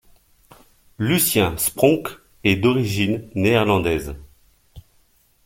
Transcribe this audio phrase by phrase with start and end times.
[0.97, 2.07] Lucien Spronck
[2.43, 4.15] est d'origine néerlandaise.